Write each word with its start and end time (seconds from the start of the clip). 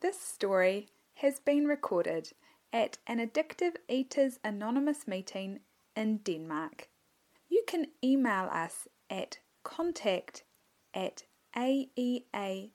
This 0.00 0.18
story 0.18 0.88
has 1.16 1.40
been 1.40 1.66
recorded 1.66 2.32
at 2.72 2.96
an 3.06 3.18
Addictive 3.18 3.76
Eaters 3.86 4.38
Anonymous 4.42 5.06
meeting 5.06 5.60
in 5.94 6.18
Denmark. 6.18 6.88
You 7.50 7.62
can 7.66 7.88
email 8.02 8.48
us 8.50 8.88
at 9.10 9.40
contact 9.62 10.44
at 10.94 11.24
aeainfo.org. 11.54 12.70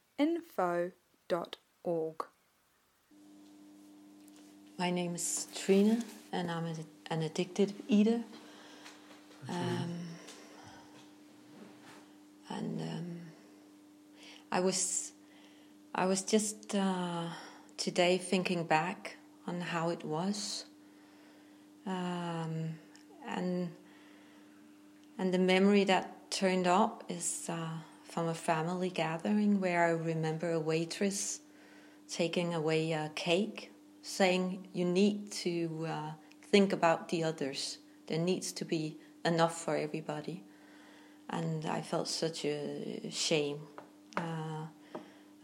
My 4.78 4.92
name 4.92 5.16
is 5.16 5.48
Trina, 5.56 6.04
and 6.32 6.52
I'm 6.52 6.66
an 7.10 7.24
addicted 7.24 7.74
eater. 7.88 8.22
Um, 9.50 9.96
and 12.50 12.82
um, 12.82 13.22
I 14.52 14.60
was, 14.60 15.14
I 15.98 16.08
was 16.08 16.24
just 16.24 16.76
uh, 16.76 17.24
today 17.78 18.18
thinking 18.18 18.66
back 18.66 19.16
on 19.48 19.62
how 19.62 19.92
it 19.92 20.04
was, 20.04 20.66
um, 21.88 22.76
and 23.26 23.70
and 25.18 25.34
the 25.34 25.40
memory 25.40 25.86
that 25.86 26.30
turned 26.30 26.68
up 26.68 27.06
is 27.08 27.50
uh, 27.50 27.78
from 28.04 28.28
a 28.28 28.34
family 28.34 28.90
gathering 28.90 29.62
where 29.62 29.86
I 29.86 29.92
remember 29.92 30.52
a 30.52 30.60
waitress 30.60 31.40
taking 32.10 32.54
away 32.54 32.92
a 32.92 33.10
cake 33.16 33.72
saying 34.02 34.68
you 34.74 34.84
need 34.84 35.32
to 35.32 35.86
uh, 35.88 36.12
think 36.52 36.74
about 36.74 37.08
the 37.08 37.24
others. 37.24 37.78
There 38.08 38.20
needs 38.20 38.52
to 38.52 38.66
be 38.66 38.98
enough 39.24 39.62
for 39.62 39.78
everybody. 39.78 40.44
And 41.30 41.66
I 41.66 41.82
felt 41.82 42.10
such 42.10 42.44
a 42.44 43.10
shame 43.10 43.60
uh, 44.18 44.66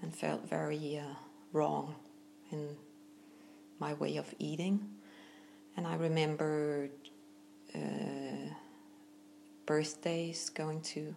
and 0.02 0.16
felt 0.16 0.48
very 0.50 0.98
uh, 0.98 1.16
wrong 1.54 1.96
in 2.52 2.76
my 3.80 3.94
way 3.96 4.18
of 4.18 4.34
eating. 4.40 4.80
And 5.78 5.88
I 5.88 5.96
remember 5.96 6.90
uh, 7.74 8.54
birthdays, 9.66 10.50
going 10.50 10.82
to 10.82 11.16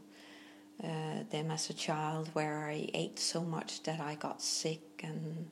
uh, 0.82 1.24
them 1.30 1.50
as 1.50 1.70
a 1.70 1.74
child, 1.74 2.30
where 2.32 2.66
I 2.66 2.88
ate 2.94 3.18
so 3.18 3.42
much 3.42 3.82
that 3.84 4.00
I 4.00 4.14
got 4.16 4.42
sick 4.42 4.82
and 5.02 5.48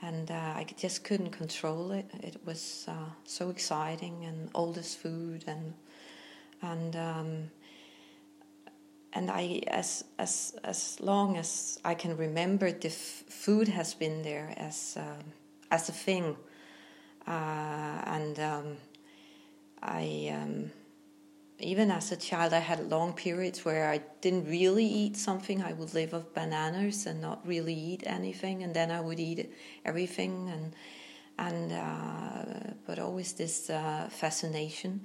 and 0.00 0.30
uh, 0.30 0.34
I 0.54 0.64
just 0.76 1.02
couldn't 1.02 1.30
control 1.30 1.90
it. 1.90 2.08
It 2.22 2.36
was 2.44 2.84
uh, 2.86 3.10
so 3.24 3.50
exciting 3.50 4.24
and 4.24 4.48
oldest 4.54 4.98
food 4.98 5.44
and 5.46 5.74
and 6.62 6.96
um, 6.96 7.50
and 9.12 9.30
I 9.30 9.62
as 9.68 10.04
as 10.18 10.56
as 10.64 11.00
long 11.00 11.36
as 11.36 11.78
I 11.84 11.94
can 11.94 12.16
remember, 12.16 12.72
the 12.72 12.90
food 12.90 13.68
has 13.68 13.94
been 13.94 14.22
there 14.22 14.54
as 14.56 14.96
um, 14.96 15.24
as 15.70 15.88
a 15.88 15.92
thing, 15.92 16.36
uh, 17.26 18.02
and 18.06 18.38
um, 18.38 18.76
I. 19.82 20.32
Um, 20.34 20.70
even 21.60 21.90
as 21.90 22.12
a 22.12 22.16
child, 22.16 22.52
I 22.52 22.60
had 22.60 22.88
long 22.88 23.12
periods 23.12 23.64
where 23.64 23.90
I 23.90 24.00
didn't 24.20 24.48
really 24.48 24.84
eat 24.86 25.16
something. 25.16 25.60
I 25.60 25.72
would 25.72 25.92
live 25.92 26.14
off 26.14 26.32
bananas 26.32 27.06
and 27.06 27.20
not 27.20 27.44
really 27.44 27.74
eat 27.74 28.04
anything, 28.06 28.62
and 28.62 28.72
then 28.72 28.92
I 28.92 29.00
would 29.00 29.18
eat 29.18 29.52
everything, 29.84 30.50
and 30.50 30.74
and 31.36 31.72
uh, 31.72 32.74
but 32.86 32.98
always 32.98 33.32
this 33.32 33.70
uh, 33.70 34.08
fascination. 34.10 35.00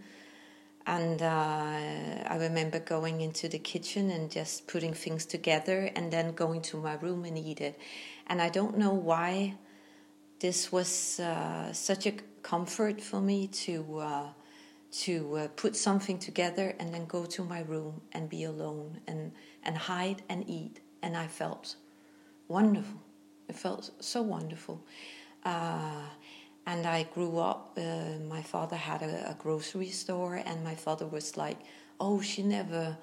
And 0.86 1.22
uh, 1.22 1.26
I 1.26 2.38
remember 2.40 2.80
going 2.80 3.22
into 3.22 3.48
the 3.48 3.60
kitchen 3.60 4.10
and 4.10 4.30
just 4.30 4.68
putting 4.68 4.94
things 4.94 5.26
together, 5.26 5.90
and 5.96 6.12
then 6.12 6.34
going 6.34 6.62
to 6.64 6.78
my 6.78 6.96
room 6.96 7.24
and 7.26 7.38
eat 7.38 7.62
it. 7.62 7.80
And 8.28 8.42
I 8.42 8.50
don't 8.50 8.78
know 8.78 8.94
why 8.94 9.56
this 10.40 10.72
was 10.72 11.20
uh, 11.20 11.72
such 11.72 12.06
a 12.06 12.14
comfort 12.42 13.00
for 13.00 13.22
me 13.22 13.48
to 13.48 14.00
uh, 14.00 14.28
to 14.94 15.38
uh, 15.38 15.48
put 15.56 15.76
something 15.76 16.20
together 16.20 16.76
and 16.80 16.94
then 16.94 17.06
go 17.06 17.26
to 17.26 17.44
my 17.44 17.62
room 17.62 18.00
and 18.12 18.30
be 18.30 18.44
alone 18.44 19.00
and, 19.08 19.32
and 19.64 19.76
hide 19.76 20.22
and 20.30 20.48
eat. 20.48 20.82
And 21.02 21.18
I 21.18 21.26
felt 21.28 21.76
wonderful. 22.48 23.02
It 23.50 23.56
felt 23.56 23.90
so 24.00 24.22
wonderful. 24.22 24.86
Uh, 25.44 26.04
and 26.66 26.86
I 26.86 27.04
grew 27.04 27.40
up, 27.40 27.78
uh, 27.78 28.20
my 28.28 28.42
father 28.42 28.76
had 28.76 29.02
a, 29.02 29.32
a, 29.32 29.36
grocery 29.38 29.90
store, 29.90 30.36
and 30.36 30.64
my 30.64 30.76
father 30.76 31.06
was 31.06 31.36
like, 31.38 31.60
Oh, 32.00 32.22
she 32.22 32.44
never. 32.44 32.98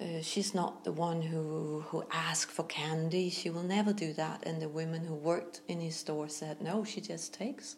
Uh, 0.00 0.20
she's 0.20 0.54
not 0.54 0.82
the 0.82 0.92
one 0.92 1.22
who 1.22 1.80
who 1.88 2.04
asked 2.10 2.50
for 2.50 2.64
candy. 2.64 3.30
She 3.30 3.48
will 3.50 3.62
never 3.62 3.92
do 3.92 4.12
that. 4.14 4.42
And 4.44 4.60
the 4.60 4.68
women 4.68 5.04
who 5.04 5.14
worked 5.14 5.60
in 5.68 5.80
his 5.80 5.96
store 5.96 6.28
said, 6.28 6.60
"No, 6.60 6.84
she 6.84 7.00
just 7.00 7.32
takes. 7.32 7.76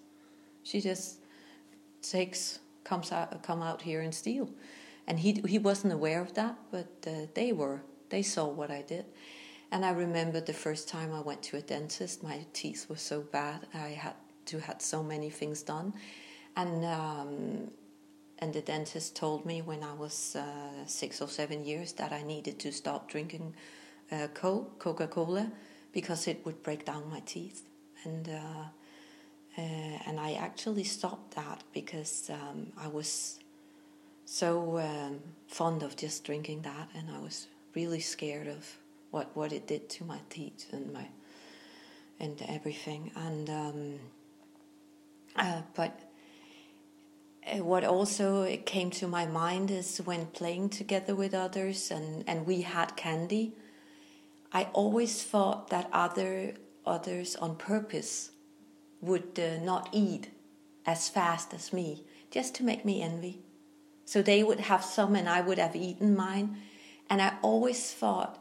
She 0.62 0.80
just 0.80 1.18
takes 2.02 2.60
comes 2.84 3.12
out 3.12 3.42
come 3.42 3.62
out 3.62 3.82
here 3.82 4.00
and 4.00 4.14
steal 4.14 4.48
and 5.06 5.18
he 5.18 5.42
he 5.46 5.58
wasn't 5.58 5.92
aware 5.92 6.20
of 6.20 6.34
that 6.34 6.56
but 6.70 6.86
uh, 7.06 7.26
they 7.34 7.52
were 7.52 7.82
they 8.10 8.22
saw 8.22 8.46
what 8.46 8.70
I 8.70 8.82
did 8.82 9.04
and 9.72 9.84
I 9.84 9.90
remember 9.90 10.40
the 10.40 10.52
first 10.52 10.88
time 10.88 11.12
I 11.12 11.20
went 11.20 11.42
to 11.44 11.56
a 11.56 11.60
dentist 11.60 12.22
my 12.22 12.46
teeth 12.52 12.86
were 12.88 12.96
so 12.96 13.20
bad 13.20 13.66
I 13.74 13.88
had 13.88 14.14
to 14.46 14.58
had 14.58 14.80
so 14.82 15.02
many 15.02 15.30
things 15.30 15.62
done 15.62 15.92
and 16.56 16.84
um, 16.84 17.70
and 18.38 18.52
the 18.52 18.60
dentist 18.60 19.16
told 19.16 19.46
me 19.46 19.62
when 19.62 19.82
I 19.82 19.94
was 19.94 20.36
uh, 20.36 20.84
six 20.86 21.22
or 21.22 21.28
seven 21.28 21.64
years 21.64 21.92
that 21.94 22.12
I 22.12 22.22
needed 22.22 22.58
to 22.60 22.72
stop 22.72 23.08
drinking 23.08 23.54
uh, 24.12 24.28
Coca 24.34 25.06
Cola 25.06 25.50
because 25.92 26.28
it 26.28 26.44
would 26.44 26.62
break 26.62 26.84
down 26.84 27.08
my 27.10 27.20
teeth 27.20 27.62
and 28.04 28.28
uh, 28.28 28.64
uh, 29.58 29.98
and 30.06 30.20
I 30.20 30.34
actually 30.34 30.84
stopped 30.84 31.34
that 31.34 31.64
because 31.72 32.30
um, 32.30 32.66
I 32.76 32.88
was 32.88 33.40
so 34.26 34.78
um, 34.78 35.20
fond 35.48 35.82
of 35.82 35.96
just 35.96 36.24
drinking 36.24 36.62
that, 36.62 36.90
and 36.94 37.10
I 37.10 37.18
was 37.20 37.46
really 37.74 38.00
scared 38.00 38.48
of 38.48 38.76
what, 39.10 39.34
what 39.34 39.52
it 39.52 39.66
did 39.66 39.88
to 39.90 40.04
my 40.04 40.18
teeth 40.28 40.66
and 40.72 40.92
my 40.92 41.06
and 42.20 42.42
everything. 42.48 43.12
And 43.16 43.48
um, 43.48 43.98
uh, 45.38 45.62
but 45.74 46.00
uh, 47.46 47.62
what 47.62 47.84
also 47.84 48.56
came 48.64 48.90
to 48.90 49.06
my 49.06 49.26
mind 49.26 49.70
is 49.70 49.98
when 49.98 50.26
playing 50.26 50.70
together 50.70 51.14
with 51.14 51.34
others, 51.34 51.90
and 51.90 52.24
and 52.28 52.46
we 52.46 52.62
had 52.62 52.96
candy. 52.96 53.54
I 54.52 54.64
always 54.72 55.22
thought 55.22 55.70
that 55.70 55.88
other 55.92 56.54
others 56.84 57.36
on 57.36 57.56
purpose 57.56 58.30
would 59.00 59.38
uh, 59.38 59.58
not 59.62 59.88
eat 59.92 60.30
as 60.86 61.08
fast 61.08 61.52
as 61.52 61.72
me, 61.72 62.04
just 62.30 62.54
to 62.54 62.64
make 62.64 62.84
me 62.84 63.02
envy. 63.02 63.40
So 64.04 64.22
they 64.22 64.42
would 64.42 64.60
have 64.60 64.84
some 64.84 65.16
and 65.16 65.28
I 65.28 65.40
would 65.40 65.58
have 65.58 65.74
eaten 65.74 66.16
mine. 66.16 66.58
And 67.10 67.20
I 67.20 67.34
always 67.42 67.92
thought, 67.92 68.38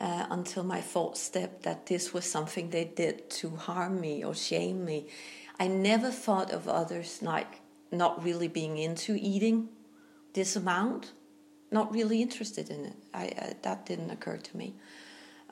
uh, 0.00 0.26
until 0.30 0.62
my 0.62 0.80
fourth 0.80 1.16
step, 1.16 1.62
that 1.62 1.86
this 1.86 2.12
was 2.14 2.24
something 2.24 2.70
they 2.70 2.84
did 2.84 3.28
to 3.30 3.50
harm 3.56 4.00
me 4.00 4.24
or 4.24 4.34
shame 4.34 4.84
me. 4.84 5.08
I 5.58 5.68
never 5.68 6.10
thought 6.10 6.50
of 6.50 6.68
others 6.68 7.22
like 7.22 7.60
not 7.90 8.24
really 8.24 8.48
being 8.48 8.78
into 8.78 9.16
eating 9.20 9.68
this 10.32 10.56
amount, 10.56 11.12
not 11.70 11.92
really 11.92 12.22
interested 12.22 12.70
in 12.70 12.86
it. 12.86 12.96
I, 13.12 13.54
that 13.62 13.86
didn't 13.86 14.10
occur 14.10 14.38
to 14.38 14.56
me. 14.56 14.74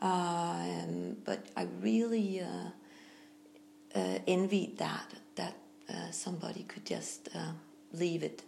Uh, 0.01 0.51
um, 0.91 1.17
but 1.25 1.47
I 1.57 1.67
really 1.81 2.41
uh, 2.41 3.99
uh, 3.99 4.19
envied 4.27 4.79
that 4.79 5.15
that 5.37 5.55
uh, 5.89 6.11
somebody 6.11 6.63
could 6.65 6.85
just 6.85 7.29
uh, 7.35 7.53
leave 7.93 8.23
it, 8.23 8.43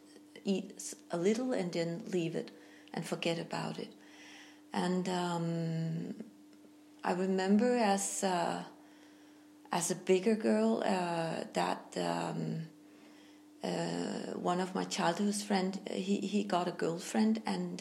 eat 0.45 0.95
a 1.11 1.17
little 1.17 1.53
and 1.53 1.73
then 1.73 2.03
leave 2.13 2.35
it 2.35 2.51
and 2.95 3.05
forget 3.05 3.39
about 3.39 3.79
it. 3.79 3.93
And 4.73 5.09
um, 5.09 6.15
I 7.05 7.13
remember 7.13 7.77
as 7.77 8.25
uh, 8.25 8.63
as 9.73 9.91
a 9.91 9.95
bigger 9.95 10.37
girl 10.37 10.83
uh, 10.85 11.45
that. 11.55 11.97
Um, 11.97 12.69
uh, 13.65 14.35
one 14.35 14.61
of 14.61 14.75
my 14.75 14.83
childhood 14.83 15.37
friend 15.37 15.79
he, 15.89 16.17
he 16.19 16.43
got 16.43 16.67
a 16.67 16.73
girlfriend 16.73 17.41
and 17.47 17.81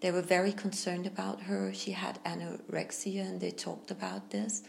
they 0.00 0.12
were 0.12 0.22
very 0.22 0.52
concerned 0.52 1.06
about 1.06 1.42
her. 1.42 1.72
She 1.74 1.90
had 1.90 2.22
anorexia 2.24 3.28
and 3.28 3.40
they 3.40 3.50
talked 3.50 3.90
about 3.90 4.30
this. 4.30 4.62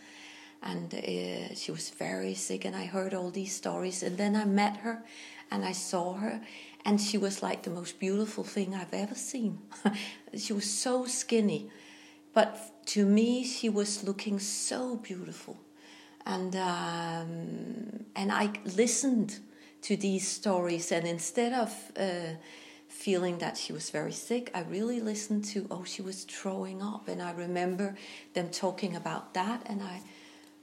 And 0.64 0.94
uh, 0.94 1.54
she 1.54 1.72
was 1.72 1.92
very 1.92 2.34
sick 2.34 2.66
and 2.66 2.76
i 2.76 2.86
heard 2.86 3.14
all 3.14 3.30
these 3.30 3.56
stories. 3.56 4.02
And 4.02 4.18
then 4.18 4.36
i 4.36 4.44
met 4.44 4.78
her 4.78 5.04
and 5.52 5.64
i 5.64 5.72
saw 5.72 6.14
her 6.14 6.42
and 6.84 7.00
she 7.00 7.18
was 7.18 7.44
like 7.44 7.62
the 7.64 7.70
most 7.70 8.00
beautiful 8.00 8.44
thing 8.44 8.74
i've 8.74 8.94
ever 8.94 9.16
seen. 9.16 9.60
She 10.38 10.54
was 10.54 10.70
so 10.70 11.06
skinny. 11.06 11.70
But 12.34 12.86
to 12.88 13.06
me 13.06 13.44
she 13.44 13.70
was 13.70 14.04
looking 14.04 14.40
so 14.40 14.98
beautiful 14.98 15.58
and 16.34 16.56
um, 16.56 18.06
and 18.16 18.31
i 18.31 18.46
listened 18.76 19.40
to 19.81 19.96
these 19.98 20.28
stories 20.28 20.92
and 20.92 21.08
instead 21.08 21.54
of 21.54 21.70
uh, 21.98 22.34
feeling 22.88 23.38
that 23.40 23.56
she 23.58 23.72
was 23.74 23.90
very 23.90 24.12
sick 24.12 24.52
i 24.54 24.62
really 24.62 25.00
listened 25.12 25.44
to 25.44 25.68
oh 25.72 25.84
she 25.84 26.02
was 26.02 26.24
throwing 26.26 26.81
up. 26.81 27.08
And 27.08 27.22
i 27.22 27.31
remember 27.31 27.96
them 28.36 28.50
talking 28.50 28.96
about 28.96 29.34
that 29.34 29.60
and 29.66 29.81
i 29.81 30.02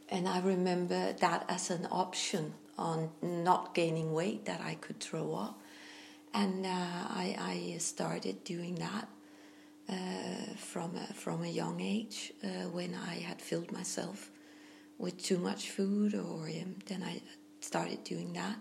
and 0.09 0.29
I 0.29 0.41
remember 0.41 1.13
that 1.15 1.45
as 1.49 1.71
an 1.71 1.89
option 1.91 2.55
on 2.79 3.11
not 3.23 3.75
gaining 3.75 4.13
weight 4.13 4.45
that 4.45 4.61
I 4.61 4.75
could 4.75 5.01
throw 5.01 5.35
up, 5.35 5.61
and 6.35 6.67
uh, 6.67 6.69
I, 6.69 7.73
I 7.75 7.79
started 7.79 8.45
doing 8.45 8.77
that 8.77 9.09
uh, 9.89 10.55
from 10.57 10.95
a, 10.97 11.13
from 11.15 11.43
a 11.43 11.49
young 11.49 11.81
age 11.81 12.33
uh, 12.45 12.69
when 12.69 12.95
I 12.95 13.15
had 13.21 13.41
filled 13.41 13.73
myself 13.73 14.31
with 14.99 15.23
too 15.23 15.39
much 15.39 15.71
food, 15.71 16.15
or 16.15 16.47
um, 16.47 16.77
then 16.87 17.03
I 17.03 17.21
started 17.61 18.05
doing 18.05 18.33
that. 18.35 18.57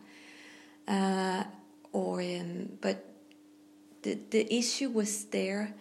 Uh, 0.88 1.44
or 1.92 2.22
um, 2.22 2.78
but 2.82 3.06
the 4.02 4.18
the 4.30 4.54
issue 4.54 4.90
was 4.90 5.26
there, 5.26 5.74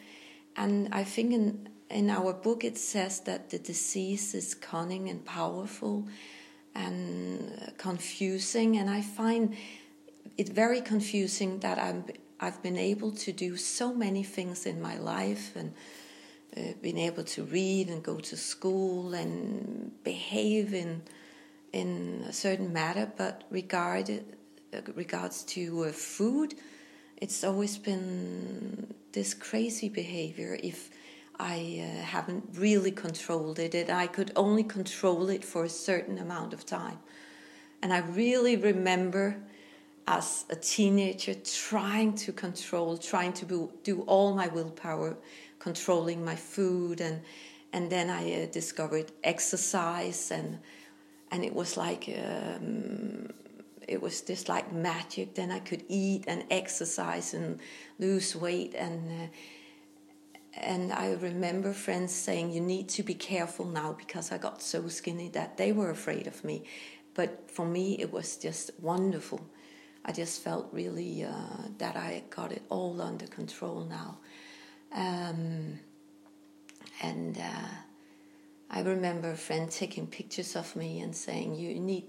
and 0.56 0.88
I 0.92 1.04
think 1.04 1.32
in 1.32 1.68
in 1.90 2.10
our 2.10 2.32
book 2.32 2.64
it 2.64 2.78
says 2.78 3.20
that 3.20 3.50
the 3.50 3.58
disease 3.58 4.34
is 4.34 4.54
cunning 4.54 5.08
and 5.08 5.24
powerful 5.24 6.08
and 6.74 7.72
confusing, 7.78 8.76
and 8.76 8.88
I 8.90 9.02
find 9.02 9.56
it 10.36 10.48
very 10.48 10.80
confusing 10.80 11.60
that 11.60 11.78
I'm 11.78 12.04
I've 12.40 12.62
been 12.62 12.76
able 12.76 13.12
to 13.12 13.32
do 13.32 13.56
so 13.56 13.94
many 13.94 14.22
things 14.22 14.66
in 14.66 14.80
my 14.80 14.98
life 14.98 15.56
and 15.56 15.72
uh, 16.56 16.60
been 16.82 16.98
able 16.98 17.24
to 17.24 17.44
read 17.44 17.88
and 17.88 18.02
go 18.02 18.18
to 18.18 18.36
school 18.36 19.14
and 19.14 19.92
behave 20.04 20.74
in 20.74 21.02
in 21.72 22.24
a 22.28 22.32
certain 22.32 22.72
matter, 22.72 23.10
but 23.16 23.42
regarded 23.50 24.36
uh, 24.72 24.80
regards 24.94 25.42
to 25.42 25.84
uh, 25.84 25.92
food, 25.92 26.54
it's 27.16 27.42
always 27.42 27.76
been 27.76 28.94
this 29.12 29.34
crazy 29.34 29.88
behavior. 29.88 30.56
If 30.62 30.90
I 31.40 31.82
uh, 31.82 32.02
haven't 32.04 32.44
really 32.54 32.92
controlled 32.92 33.58
it, 33.58 33.74
and 33.74 33.90
I 33.90 34.06
could 34.06 34.30
only 34.36 34.62
control 34.62 35.28
it 35.30 35.44
for 35.44 35.64
a 35.64 35.68
certain 35.68 36.18
amount 36.18 36.52
of 36.52 36.64
time. 36.64 36.98
And 37.82 37.92
I 37.92 37.98
really 37.98 38.56
remember 38.56 39.36
as 40.06 40.44
a 40.50 40.56
teenager 40.56 41.34
trying 41.34 42.14
to 42.14 42.32
control, 42.32 42.96
trying 42.96 43.32
to 43.32 43.70
do 43.82 44.02
all 44.02 44.34
my 44.34 44.48
willpower, 44.48 45.16
controlling 45.64 46.24
my 46.24 46.36
food, 46.36 47.00
and 47.00 47.16
and 47.72 47.90
then 47.90 48.06
I 48.10 48.22
uh, 48.42 48.46
discovered 48.60 49.08
exercise, 49.22 50.30
and 50.30 50.58
and 51.32 51.44
it 51.44 51.54
was 51.54 51.76
like 51.76 52.04
um, 52.08 53.30
it 53.88 54.00
was 54.00 54.20
just 54.20 54.48
like 54.48 54.66
magic. 54.72 55.34
Then 55.34 55.50
I 55.50 55.60
could 55.68 55.82
eat 55.88 56.24
and 56.28 56.44
exercise 56.50 57.34
and 57.34 57.58
lose 57.98 58.36
weight, 58.36 58.74
and 58.74 58.98
uh, 59.10 59.26
and 60.56 60.92
I 60.92 61.12
remember 61.12 61.72
friends 61.72 62.14
saying, 62.14 62.52
You 62.52 62.60
need 62.60 62.88
to 62.90 63.02
be 63.02 63.14
careful 63.14 63.66
now 63.66 63.92
because 63.92 64.30
I 64.30 64.38
got 64.38 64.62
so 64.62 64.88
skinny 64.88 65.28
that 65.30 65.56
they 65.56 65.72
were 65.72 65.90
afraid 65.90 66.26
of 66.26 66.44
me. 66.44 66.64
But 67.14 67.50
for 67.50 67.66
me, 67.66 67.96
it 67.98 68.12
was 68.12 68.36
just 68.36 68.70
wonderful. 68.80 69.40
I 70.04 70.12
just 70.12 70.42
felt 70.42 70.68
really 70.72 71.24
uh, 71.24 71.68
that 71.78 71.96
I 71.96 72.24
got 72.30 72.52
it 72.52 72.62
all 72.68 73.00
under 73.00 73.26
control 73.26 73.84
now. 73.84 74.18
Um, 74.94 75.80
and 77.02 77.36
uh, 77.36 77.68
I 78.70 78.80
remember 78.80 79.30
a 79.30 79.36
friend 79.36 79.70
taking 79.70 80.06
pictures 80.06 80.56
of 80.56 80.74
me 80.76 81.00
and 81.00 81.14
saying, 81.14 81.56
You 81.56 81.78
need. 81.80 82.06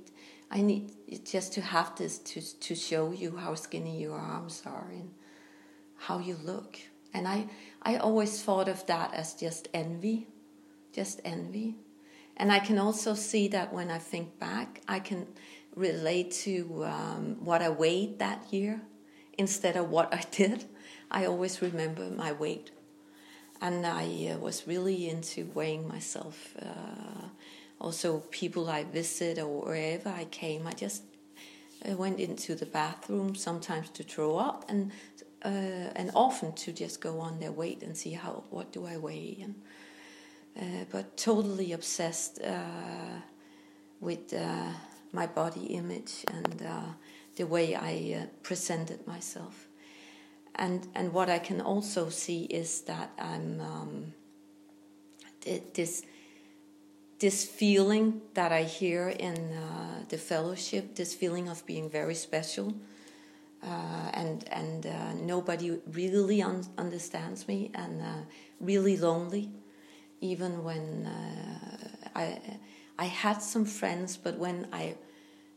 I 0.52 0.62
need 0.62 0.92
just 1.26 1.54
to 1.54 1.62
have 1.62 1.96
this 1.96 2.20
to 2.20 2.42
to 2.42 2.76
show 2.76 3.12
you 3.12 3.36
how 3.36 3.56
skinny 3.56 4.00
your 4.00 4.18
arms 4.18 4.62
are 4.66 4.88
and 4.92 5.10
how 5.98 6.20
you 6.20 6.38
look. 6.44 6.78
And 7.14 7.28
I 7.28 7.48
I 7.82 7.98
always 7.98 8.44
thought 8.44 8.70
of 8.70 8.86
that 8.86 9.14
as 9.14 9.34
just 9.34 9.68
envy, 9.74 10.28
just 10.94 11.20
envy. 11.26 11.76
And 12.38 12.52
I 12.52 12.60
can 12.60 12.78
also 12.78 13.16
see 13.16 13.48
that 13.50 13.74
when 13.74 13.90
I 13.90 13.98
think 13.98 14.40
back, 14.40 14.82
I 14.88 15.00
can 15.00 15.28
relate 15.76 16.32
to 16.32 16.86
um, 16.86 17.38
what 17.40 17.62
I 17.62 17.70
weighed 17.70 18.20
that 18.20 18.54
year 18.54 18.82
instead 19.38 19.76
of 19.78 19.90
what 19.90 20.14
I 20.14 20.22
did. 20.32 20.66
I 21.10 21.26
always 21.26 21.62
remember 21.62 22.10
my 22.12 22.34
weight. 22.34 22.72
And 23.62 23.86
I 23.86 24.34
uh, 24.34 24.38
was 24.38 24.68
really 24.68 25.10
into 25.10 25.50
weighing 25.54 25.88
myself. 25.88 26.56
Uh, 26.62 27.28
also, 27.80 28.20
people 28.32 28.70
I 28.70 28.84
visit 28.84 29.40
or 29.40 29.66
wherever 29.66 30.10
I 30.10 30.26
came, 30.26 30.68
I 30.68 30.72
just 30.72 31.04
I 31.88 31.94
went 31.94 32.20
into 32.20 32.56
the 32.56 32.66
bathroom 32.66 33.36
sometimes 33.36 33.90
to 33.92 34.04
throw 34.04 34.38
up 34.38 34.66
and 34.70 34.92
uh, 35.44 35.92
and 35.96 36.10
often 36.16 36.54
to 36.54 36.72
just 36.72 37.00
go 37.00 37.20
on 37.20 37.40
their 37.40 37.52
weight 37.52 37.84
and 37.84 37.96
see 37.96 38.12
how 38.12 38.44
what 38.50 38.72
do 38.72 38.86
I 38.86 38.98
weigh 38.98 39.38
and 39.44 39.56
uh, 40.60 40.86
but 40.92 41.18
totally 41.18 41.74
obsessed 41.74 42.42
uh, 42.42 43.20
with 44.00 44.34
uh, 44.34 44.72
my 45.12 45.28
body 45.28 45.66
image 45.66 46.26
and 46.34 46.68
the 47.36 47.46
way 47.46 47.76
I 47.76 48.28
presented 48.42 49.06
myself 49.06 49.68
and 50.56 50.88
and 50.96 51.14
what 51.14 51.30
I 51.30 51.40
can 51.40 51.62
also 51.62 52.10
see 52.10 52.44
is 52.46 52.82
that 52.82 53.12
I'm 53.20 53.62
um, 53.62 54.14
this 55.74 56.04
this 57.20 57.46
feeling 57.46 58.22
that 58.34 58.52
I 58.52 58.64
hear 58.64 59.10
in 59.10 59.56
the 60.10 60.18
fellowship 60.18 60.96
this 60.96 61.16
feeling 61.16 61.50
of 61.50 61.66
being 61.66 61.90
very 61.90 62.16
special 62.16 62.74
uh, 63.66 64.10
and 64.14 64.48
and 64.52 64.86
uh, 64.86 65.14
nobody 65.14 65.80
really 65.92 66.42
un- 66.42 66.68
understands 66.78 67.48
me, 67.48 67.72
and 67.74 68.02
uh, 68.02 68.22
really 68.60 68.98
lonely. 68.98 69.50
Even 70.22 70.64
when 70.64 71.06
uh, 71.06 72.10
I 72.16 72.40
I 72.98 73.06
had 73.06 73.42
some 73.42 73.66
friends, 73.66 74.18
but 74.18 74.38
when 74.38 74.68
I 74.72 74.96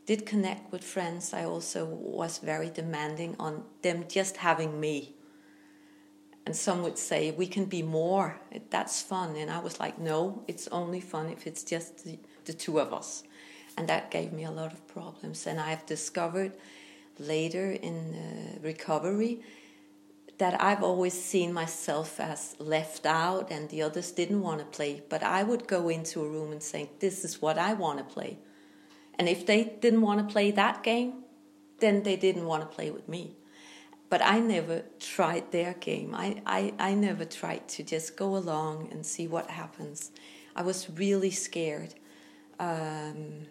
did 0.09 0.25
connect 0.25 0.71
with 0.71 0.83
friends, 0.83 1.35
I 1.35 1.43
also 1.43 1.85
was 1.85 2.39
very 2.39 2.71
demanding 2.71 3.35
on 3.37 3.63
them 3.83 4.05
just 4.07 4.37
having 4.37 4.79
me. 4.79 5.13
And 6.47 6.55
some 6.55 6.81
would 6.81 6.97
say 6.97 7.29
we 7.29 7.45
can 7.45 7.65
be 7.65 7.83
more. 7.83 8.41
That's 8.71 9.03
fun, 9.03 9.35
and 9.35 9.51
I 9.51 9.59
was 9.59 9.79
like, 9.79 9.99
no, 9.99 10.43
it's 10.47 10.67
only 10.71 10.99
fun 10.99 11.29
if 11.29 11.45
it's 11.45 11.61
just 11.61 12.05
the, 12.05 12.17
the 12.45 12.53
two 12.53 12.79
of 12.79 12.91
us, 12.91 13.21
and 13.77 13.87
that 13.87 14.09
gave 14.09 14.33
me 14.33 14.45
a 14.45 14.49
lot 14.49 14.73
of 14.73 14.87
problems. 14.87 15.45
And 15.45 15.59
I 15.59 15.69
have 15.69 15.85
discovered 15.85 16.53
later 17.19 17.69
in 17.69 17.97
uh, 18.15 18.59
recovery 18.63 19.41
that 20.39 20.59
I've 20.59 20.81
always 20.81 21.13
seen 21.13 21.53
myself 21.53 22.19
as 22.19 22.55
left 22.57 23.05
out 23.05 23.51
and 23.51 23.69
the 23.69 23.83
others 23.83 24.11
didn't 24.11 24.41
want 24.41 24.59
to 24.61 24.65
play. 24.65 25.03
But 25.07 25.21
I 25.21 25.43
would 25.43 25.67
go 25.67 25.87
into 25.89 26.23
a 26.23 26.27
room 26.27 26.51
and 26.51 26.63
say, 26.63 26.89
This 26.97 27.23
is 27.23 27.43
what 27.43 27.59
I 27.59 27.73
want 27.73 27.99
to 27.99 28.05
play. 28.05 28.39
And 29.19 29.29
if 29.29 29.45
they 29.45 29.75
didn't 29.79 30.01
want 30.01 30.25
to 30.25 30.31
play 30.33 30.49
that 30.51 30.81
game, 30.81 31.25
then 31.79 32.01
they 32.01 32.15
didn't 32.15 32.45
want 32.45 32.63
to 32.63 32.75
play 32.75 32.89
with 32.89 33.07
me. 33.07 33.35
But 34.09 34.23
I 34.23 34.39
never 34.39 34.85
tried 34.99 35.51
their 35.51 35.75
game. 35.75 36.15
I, 36.15 36.41
I, 36.47 36.73
I 36.79 36.95
never 36.95 37.25
tried 37.25 37.67
to 37.75 37.83
just 37.83 38.17
go 38.17 38.35
along 38.35 38.89
and 38.91 39.05
see 39.05 39.27
what 39.27 39.51
happens. 39.51 40.11
I 40.55 40.63
was 40.63 40.89
really 40.89 41.29
scared. 41.29 41.93
Um, 42.59 43.45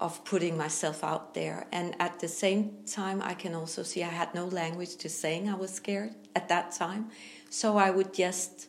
of 0.00 0.24
putting 0.24 0.56
myself 0.56 1.04
out 1.04 1.34
there. 1.34 1.66
And 1.70 1.94
at 2.00 2.20
the 2.20 2.28
same 2.28 2.78
time, 2.86 3.20
I 3.22 3.34
can 3.34 3.54
also 3.54 3.82
see 3.82 4.02
I 4.02 4.08
had 4.08 4.34
no 4.34 4.46
language 4.46 4.96
to 4.96 5.08
saying 5.08 5.48
I 5.48 5.54
was 5.54 5.70
scared 5.70 6.14
at 6.34 6.48
that 6.48 6.72
time. 6.72 7.10
So 7.50 7.76
I 7.76 7.90
would 7.90 8.14
just 8.14 8.68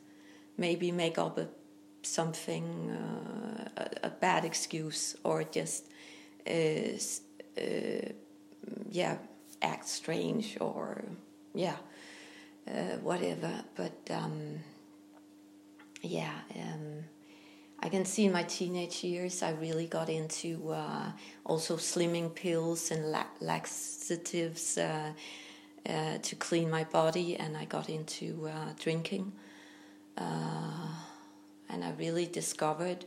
maybe 0.57 0.91
make 0.91 1.17
up 1.17 1.37
a, 1.37 1.47
something, 2.03 2.91
uh, 2.91 3.69
a, 3.77 4.07
a, 4.07 4.09
bad 4.09 4.43
excuse, 4.43 5.15
or 5.23 5.43
just, 5.43 5.87
yeah, 8.89 9.17
act 9.61 9.87
strange, 9.87 10.57
or 10.59 11.03
yeah, 11.53 11.77
uh, 12.67 12.97
whatever. 13.01 13.63
But 13.75 13.97
um, 14.09 14.59
yeah. 16.01 16.33
Um, 16.55 17.03
I 17.83 17.89
can 17.89 18.05
see 18.05 18.25
in 18.25 18.31
my 18.31 18.43
teenage 18.43 19.03
years, 19.03 19.41
I 19.41 19.51
really 19.51 19.87
got 19.87 20.07
into 20.07 20.71
uh, 20.71 21.11
also 21.45 21.77
slimming 21.77 22.33
pills 22.33 22.91
and 22.91 23.11
la- 23.11 23.25
laxatives 23.39 24.77
uh, 24.77 25.13
uh, 25.89 26.17
to 26.19 26.35
clean 26.35 26.69
my 26.69 26.83
body, 26.83 27.37
and 27.37 27.57
I 27.57 27.65
got 27.65 27.89
into 27.89 28.47
uh, 28.47 28.73
drinking. 28.79 29.31
Uh, 30.15 30.89
and 31.69 31.83
I 31.83 31.91
really 31.97 32.27
discovered 32.27 33.05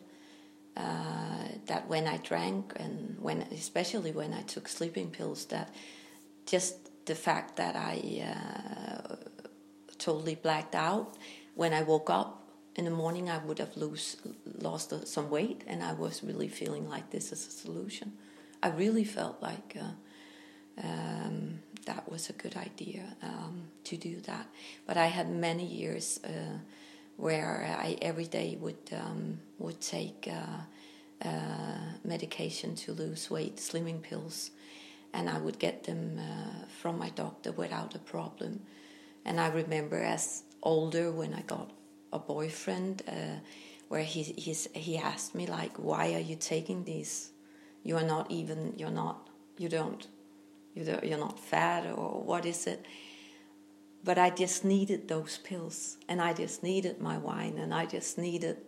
uh, 0.77 1.49
that 1.67 1.89
when 1.89 2.07
I 2.07 2.19
drank, 2.19 2.73
and 2.77 3.17
when 3.21 3.43
especially 3.53 4.13
when 4.13 4.33
I 4.33 4.43
took 4.43 4.69
sleeping 4.69 5.11
pills, 5.11 5.47
that 5.47 5.75
just 6.47 6.91
the 7.07 7.15
fact 7.15 7.57
that 7.57 7.77
I 7.77 8.37
totally 9.99 10.35
blacked 10.35 10.75
out 10.75 11.17
when 11.55 11.73
I 11.73 11.83
woke 11.83 12.11
up 12.11 12.45
in 12.77 12.85
the 12.85 12.91
morning 12.91 13.31
I 13.31 13.39
would 13.39 13.59
have 13.59 13.77
lose, 13.77 14.17
lost 14.61 14.93
some 15.07 15.31
weight, 15.31 15.63
and 15.67 15.83
I 15.83 15.93
was 15.93 16.23
really 16.25 16.49
feeling 16.49 16.89
like 16.89 17.11
this 17.11 17.33
is 17.33 17.47
a 17.47 17.51
solution. 17.51 18.13
I 18.63 18.69
really 18.69 19.05
felt 19.05 19.41
like 19.41 19.77
uh, 19.81 20.83
um, 20.83 21.61
that 21.87 22.11
was 22.11 22.31
a 22.31 22.33
good 22.33 22.57
idea 22.57 23.17
um, 23.23 23.69
to 23.85 23.97
do 23.97 24.21
that. 24.23 24.47
But 24.87 24.97
I 24.97 25.07
had 25.07 25.31
many 25.31 25.65
years 25.65 26.19
uh, 26.25 26.59
where 27.17 27.77
I 27.79 27.97
every 28.03 28.27
day 28.27 28.57
would 28.61 28.91
um, 28.93 29.41
would 29.59 29.81
take 29.81 30.29
uh, 30.31 31.27
uh, 31.29 31.79
medication 32.05 32.75
to 32.77 32.93
lose 32.93 33.31
weight, 33.31 33.57
slimming 33.57 34.03
pills, 34.03 34.51
and 35.13 35.29
I 35.29 35.39
would 35.39 35.59
get 35.59 35.85
them 35.85 36.19
uh, 36.19 36.67
from 36.81 36.99
my 36.99 37.11
doctor 37.11 37.53
without 37.53 37.95
a 37.95 37.99
problem. 38.01 38.61
And 39.25 39.41
I 39.41 39.49
remember 39.49 40.03
as 40.03 40.43
older 40.63 41.11
when 41.13 41.35
I 41.35 41.43
got 41.43 41.71
a 42.13 42.19
boyfriend, 42.19 43.03
uh, 43.09 43.39
where 43.89 44.03
he 44.03 44.23
he's, 44.23 44.69
he 44.75 44.99
asked 44.99 45.35
me 45.35 45.47
like, 45.47 45.77
"Why 45.77 46.15
are 46.15 46.21
you 46.31 46.37
taking 46.37 46.85
these? 46.85 47.31
You 47.83 47.97
are 47.97 48.07
not 48.07 48.31
even 48.31 48.75
you're 48.77 48.91
not 48.91 49.29
you 49.57 49.69
don't 49.69 50.07
you 50.75 50.85
don't, 50.85 51.05
you're 51.05 51.19
not 51.19 51.39
fat 51.39 51.87
or 51.87 52.23
what 52.23 52.45
is 52.45 52.67
it?" 52.67 52.85
But 54.05 54.19
I 54.19 54.29
just 54.29 54.65
needed 54.65 55.09
those 55.09 55.39
pills, 55.39 55.97
and 56.09 56.21
I 56.21 56.35
just 56.35 56.63
needed 56.63 57.01
my 57.01 57.17
wine, 57.17 57.57
and 57.57 57.73
I 57.73 57.87
just 57.87 58.19
needed 58.19 58.59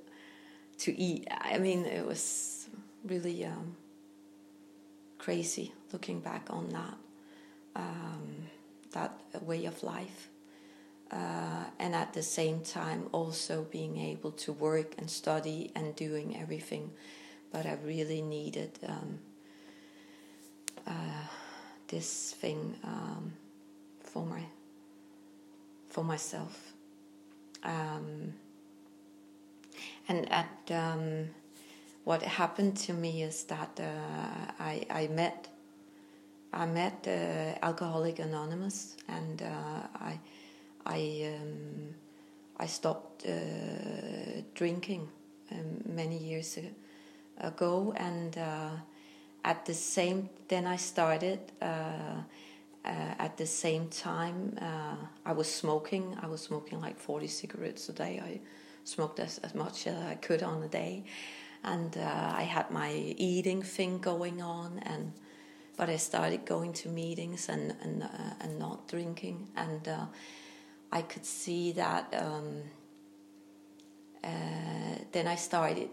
to 0.78 0.98
eat. 0.98 1.28
I 1.30 1.58
mean, 1.58 1.84
it 1.84 2.06
was 2.06 2.68
really 3.04 3.44
um, 3.44 3.76
crazy 5.18 5.72
looking 5.92 6.20
back 6.20 6.46
on 6.48 6.70
that 6.70 6.94
um, 7.76 8.48
that 8.92 9.12
way 9.42 9.66
of 9.66 9.82
life, 9.82 10.28
uh, 11.12 11.64
and 11.78 11.94
at 11.94 12.14
the 12.14 12.22
same 12.22 12.60
time 12.60 13.08
also 13.12 13.66
being 13.70 13.98
able 13.98 14.32
to 14.32 14.52
work 14.52 14.94
and 14.96 15.10
study 15.10 15.70
and 15.74 15.94
doing 15.96 16.36
everything. 16.40 16.90
But 17.52 17.66
I 17.66 17.76
really 17.84 18.22
needed 18.22 18.78
um, 18.86 19.18
uh, 20.86 21.26
this 21.88 22.32
thing 22.32 22.76
um, 22.84 23.32
for 24.00 24.24
my 24.24 24.42
for 25.96 26.04
myself. 26.04 26.74
Um, 27.64 28.34
and 30.08 30.30
at 30.30 30.70
um, 30.70 31.30
what 32.04 32.20
happened 32.20 32.76
to 32.86 32.92
me 32.92 33.22
is 33.22 33.44
that 33.44 33.80
uh, 33.80 34.52
I, 34.60 34.86
I 34.90 35.08
met 35.08 35.48
I 36.52 36.66
met 36.66 37.06
uh, 37.08 37.66
Alcoholic 37.66 38.18
Anonymous, 38.18 38.96
and 39.08 39.40
uh, 39.42 39.46
I 40.10 40.20
I 40.84 41.34
um, 41.34 41.94
I 42.58 42.66
stopped 42.66 43.26
uh, 43.26 44.42
drinking 44.54 45.08
um, 45.50 45.82
many 45.86 46.18
years 46.18 46.58
ago, 47.40 47.94
and 47.96 48.36
uh, 48.36 48.70
at 49.44 49.64
the 49.64 49.74
same 49.74 50.28
then 50.48 50.66
I 50.66 50.76
started 50.76 51.40
uh, 51.62 52.20
at 52.86 53.36
the 53.36 53.46
same 53.46 53.88
time, 53.88 54.56
uh, 54.60 54.96
I 55.24 55.32
was 55.32 55.52
smoking. 55.52 56.16
I 56.22 56.26
was 56.26 56.40
smoking 56.40 56.80
like 56.80 56.98
40 56.98 57.26
cigarettes 57.26 57.88
a 57.88 57.92
day. 57.92 58.20
I 58.24 58.40
smoked 58.84 59.18
as, 59.18 59.38
as 59.38 59.54
much 59.54 59.86
as 59.86 59.96
I 60.02 60.14
could 60.14 60.42
on 60.42 60.62
a 60.62 60.68
day. 60.68 61.04
And 61.64 61.96
uh, 61.96 62.32
I 62.34 62.42
had 62.42 62.70
my 62.70 62.92
eating 62.92 63.62
thing 63.62 63.98
going 63.98 64.40
on. 64.40 64.78
and 64.80 65.12
But 65.76 65.90
I 65.90 65.96
started 65.96 66.46
going 66.46 66.72
to 66.74 66.88
meetings 66.88 67.48
and, 67.48 67.74
and, 67.82 68.04
uh, 68.04 68.08
and 68.40 68.58
not 68.58 68.88
drinking. 68.88 69.48
And 69.56 69.88
uh, 69.88 70.06
I 70.92 71.02
could 71.02 71.24
see 71.24 71.72
that. 71.72 72.14
Um, 72.16 72.62
uh, 74.22 74.98
then 75.12 75.26
I 75.26 75.36
started 75.36 75.88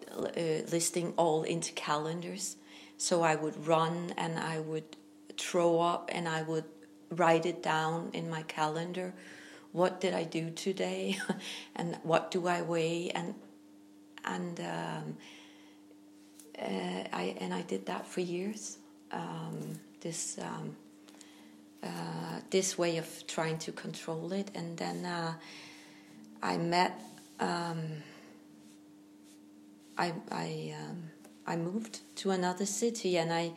listing 0.71 1.13
all 1.17 1.43
into 1.43 1.71
calendars. 1.73 2.57
So 2.97 3.21
I 3.21 3.35
would 3.35 3.67
run 3.67 4.13
and 4.17 4.39
I 4.39 4.59
would 4.59 4.97
throw 5.37 5.79
up 5.79 6.09
and 6.13 6.27
I 6.27 6.43
would 6.43 6.65
write 7.15 7.45
it 7.45 7.63
down 7.63 8.09
in 8.13 8.29
my 8.29 8.43
calendar. 8.43 9.13
What 9.71 9.99
did 10.01 10.13
I 10.13 10.23
do 10.23 10.51
today, 10.51 11.17
and 11.75 11.97
what 12.03 12.31
do 12.31 12.47
I 12.47 12.61
weigh, 12.61 13.09
and 13.09 13.33
and 14.25 14.59
um, 14.59 15.17
uh, 16.59 17.03
I 17.11 17.35
and 17.39 17.53
I 17.53 17.61
did 17.63 17.85
that 17.87 18.07
for 18.07 18.21
years. 18.21 18.77
Um, 19.11 19.79
this 20.01 20.37
um, 20.37 20.75
uh, 21.83 22.39
this 22.49 22.77
way 22.77 22.97
of 22.97 23.27
trying 23.27 23.57
to 23.59 23.71
control 23.71 24.31
it, 24.31 24.51
and 24.55 24.77
then 24.77 25.05
uh, 25.05 25.33
I 26.41 26.57
met. 26.57 26.99
Um, 27.39 27.79
I 29.97 30.13
I 30.31 30.75
um, 30.79 31.03
I 31.45 31.55
moved 31.55 31.99
to 32.17 32.31
another 32.31 32.65
city, 32.65 33.17
and 33.17 33.33
I 33.33 33.53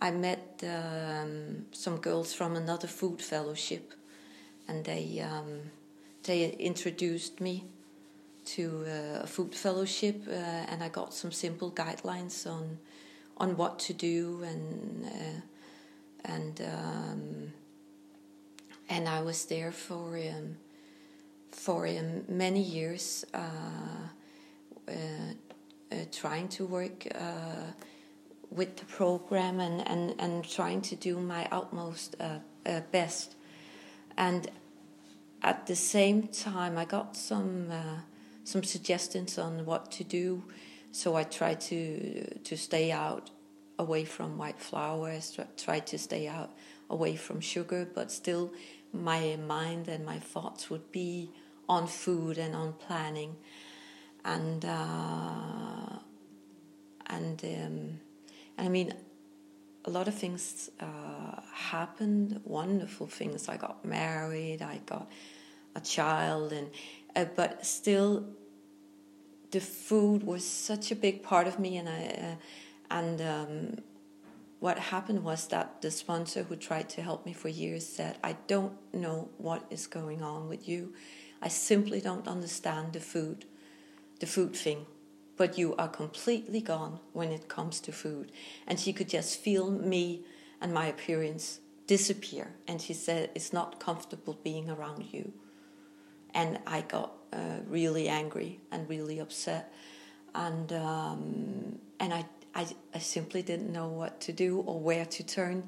I 0.00 0.10
met 0.10 0.62
um, 0.62 1.66
some 1.72 1.98
girls 1.98 2.32
from 2.32 2.56
another 2.56 2.88
food 2.88 3.20
fellowship, 3.20 3.92
and 4.66 4.84
they 4.84 5.20
um, 5.20 5.60
they 6.22 6.50
introduced 6.52 7.40
me 7.40 7.64
to 8.44 8.84
uh, 8.86 9.22
a 9.22 9.26
food 9.26 9.54
fellowship, 9.54 10.22
uh, 10.26 10.32
and 10.32 10.82
I 10.82 10.88
got 10.88 11.12
some 11.12 11.32
simple 11.32 11.70
guidelines 11.70 12.46
on 12.46 12.78
on 13.36 13.56
what 13.56 13.78
to 13.80 13.92
do 13.92 14.42
and 14.42 15.04
uh, 15.04 15.40
and 16.24 16.60
um, 16.60 17.52
and 18.88 19.08
I 19.08 19.22
was 19.22 19.44
there 19.44 19.72
for 19.72 20.16
um, 20.16 20.56
for 21.52 21.86
um, 21.86 22.24
many 22.28 22.62
years, 22.62 23.24
uh, 23.34 23.38
uh, 24.88 24.92
uh, 24.92 25.96
trying 26.12 26.48
to 26.48 26.64
work 26.64 27.06
with 28.50 28.76
the 28.76 28.84
program 28.86 29.60
and, 29.60 29.86
and, 29.86 30.14
and 30.18 30.48
trying 30.48 30.80
to 30.82 30.96
do 30.96 31.18
my 31.18 31.46
utmost 31.52 32.16
uh, 32.20 32.38
uh, 32.66 32.80
best. 32.90 33.36
And 34.16 34.50
at 35.42 35.66
the 35.66 35.76
same 35.76 36.28
time, 36.28 36.76
I 36.76 36.84
got 36.84 37.16
some 37.16 37.70
uh, 37.70 38.00
some 38.44 38.64
suggestions 38.64 39.38
on 39.38 39.64
what 39.64 39.92
to 39.92 40.04
do. 40.04 40.42
So 40.92 41.16
I 41.16 41.22
tried 41.22 41.60
to 41.62 42.38
to 42.38 42.56
stay 42.56 42.90
out 42.90 43.30
away 43.78 44.04
from 44.04 44.36
white 44.36 44.58
flours, 44.58 45.38
tried 45.56 45.86
to 45.86 45.98
stay 45.98 46.28
out 46.28 46.50
away 46.90 47.16
from 47.16 47.40
sugar, 47.40 47.88
but 47.94 48.10
still 48.10 48.52
my 48.92 49.36
mind 49.46 49.88
and 49.88 50.04
my 50.04 50.18
thoughts 50.18 50.68
would 50.68 50.90
be 50.90 51.30
on 51.68 51.86
food 51.86 52.36
and 52.36 52.54
on 52.54 52.72
planning. 52.74 53.36
And 54.24 54.64
uh, 54.64 55.98
and 57.06 57.42
um, 57.44 58.00
I 58.60 58.68
mean, 58.68 58.92
a 59.86 59.90
lot 59.90 60.06
of 60.06 60.14
things 60.14 60.70
uh, 60.80 61.40
happened, 61.54 62.40
wonderful 62.44 63.06
things. 63.06 63.48
I 63.48 63.56
got 63.56 63.84
married, 63.84 64.60
I 64.60 64.80
got 64.84 65.10
a 65.74 65.80
child, 65.80 66.52
and 66.52 66.70
uh, 67.16 67.24
but 67.34 67.64
still, 67.64 68.26
the 69.50 69.60
food 69.60 70.22
was 70.22 70.44
such 70.44 70.92
a 70.92 70.94
big 70.94 71.22
part 71.22 71.46
of 71.46 71.58
me, 71.58 71.78
and 71.78 71.88
I 71.88 72.02
uh, 72.04 72.34
and 72.90 73.20
um, 73.22 73.76
what 74.60 74.78
happened 74.78 75.24
was 75.24 75.46
that 75.48 75.80
the 75.80 75.90
sponsor 75.90 76.42
who 76.42 76.56
tried 76.56 76.90
to 76.90 77.02
help 77.02 77.24
me 77.24 77.32
for 77.32 77.48
years 77.48 77.86
said, 77.86 78.18
"I 78.22 78.36
don't 78.46 78.74
know 78.92 79.30
what 79.38 79.64
is 79.70 79.86
going 79.86 80.22
on 80.22 80.48
with 80.48 80.68
you. 80.68 80.92
I 81.40 81.48
simply 81.48 82.02
don't 82.02 82.28
understand 82.28 82.92
the 82.92 83.00
food, 83.00 83.46
the 84.18 84.26
food 84.26 84.54
thing." 84.54 84.84
But 85.40 85.56
you 85.56 85.74
are 85.76 85.88
completely 85.88 86.60
gone 86.60 87.00
when 87.14 87.32
it 87.32 87.48
comes 87.48 87.80
to 87.80 87.90
food. 87.90 88.30
And 88.66 88.78
she 88.78 88.92
could 88.92 89.08
just 89.08 89.40
feel 89.40 89.70
me 89.70 90.22
and 90.60 90.70
my 90.74 90.84
appearance 90.88 91.60
disappear. 91.86 92.52
And 92.68 92.78
she 92.78 92.92
said, 92.92 93.30
It's 93.34 93.50
not 93.50 93.80
comfortable 93.80 94.38
being 94.44 94.68
around 94.68 95.06
you. 95.14 95.32
And 96.34 96.58
I 96.66 96.82
got 96.82 97.12
uh, 97.32 97.60
really 97.66 98.06
angry 98.06 98.60
and 98.70 98.86
really 98.86 99.18
upset. 99.18 99.72
And, 100.34 100.74
um, 100.74 101.78
and 101.98 102.12
I, 102.12 102.26
I, 102.54 102.66
I, 102.94 102.98
simply 102.98 103.40
didn't 103.40 103.72
know 103.72 103.88
what 103.88 104.20
to 104.20 104.32
do 104.34 104.58
or 104.58 104.78
where 104.78 105.06
to 105.06 105.22
turn, 105.24 105.62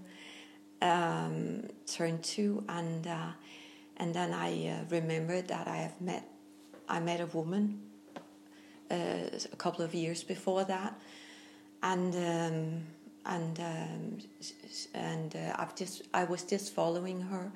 um, 0.83 1.71
turn 1.87 2.21
to. 2.35 2.63
And, 2.69 3.07
uh, 3.07 3.33
and 3.97 4.15
then 4.15 4.35
I 4.35 4.51
uh, 4.69 4.85
remembered 4.91 5.49
that 5.49 5.67
I 5.67 5.77
have 5.77 5.99
met, 5.99 6.29
I 6.91 7.01
met 7.01 7.23
a 7.23 7.27
woman 7.27 7.81
uh, 8.93 9.39
a 9.53 9.57
couple 9.57 9.85
of 9.85 9.95
years 9.95 10.23
before 10.23 10.65
that, 10.65 10.95
and 11.83 12.15
um, 12.15 12.83
and 13.25 13.59
um, 13.61 14.19
and 14.95 15.35
uh, 15.35 15.57
I've 15.57 15.75
just 15.75 16.03
I 16.13 16.25
was 16.25 16.43
just 16.45 16.75
following 16.75 17.23
her 17.23 17.51